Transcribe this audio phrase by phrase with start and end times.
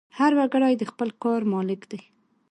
[0.17, 2.01] هر وګړی د خپل کار مالک دی.